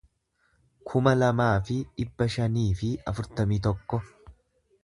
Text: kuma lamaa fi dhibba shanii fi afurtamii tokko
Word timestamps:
kuma 0.91 1.13
lamaa 1.19 1.51
fi 1.69 1.77
dhibba 1.99 2.29
shanii 2.39 2.67
fi 2.83 2.93
afurtamii 3.13 3.61
tokko 3.69 4.05